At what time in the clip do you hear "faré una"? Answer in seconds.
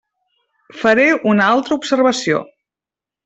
0.83-1.45